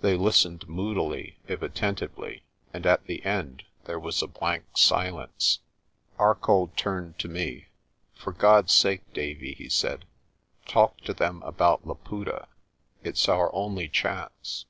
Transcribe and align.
They 0.00 0.16
listened 0.16 0.66
moodily, 0.70 1.36
if 1.46 1.60
atten 1.62 1.96
tively, 1.96 2.40
and 2.72 2.86
at 2.86 3.04
the 3.04 3.22
end 3.26 3.62
there 3.84 4.00
was 4.00 4.22
a 4.22 4.26
blank 4.26 4.64
silence. 4.78 5.58
Arcoll 6.18 6.68
turned 6.76 7.18
to 7.18 7.28
me. 7.28 7.66
"For 8.14 8.32
God's 8.32 8.72
sake, 8.72 9.02
Davie," 9.12 9.52
he 9.52 9.68
said, 9.68 10.06
"talk 10.64 11.02
to 11.02 11.12
them 11.12 11.42
about 11.42 11.86
Laputa. 11.86 12.48
It's 13.04 13.28
our 13.28 13.54
only 13.54 13.86
chance." 13.90 14.64